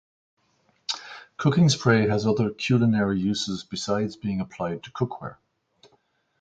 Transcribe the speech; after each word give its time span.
Cooking 1.37 1.69
spray 1.69 2.07
has 2.09 2.25
other 2.25 2.49
culinary 2.49 3.19
uses 3.21 3.63
besides 3.63 4.15
being 4.15 4.41
applied 4.41 4.81
to 4.81 4.91
cookware. 4.91 5.35